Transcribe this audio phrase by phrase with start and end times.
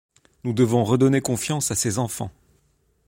[0.43, 2.31] Nous devons redonner confiance à ces enfants.